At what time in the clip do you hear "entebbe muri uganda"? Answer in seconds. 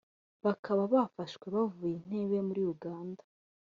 1.99-3.21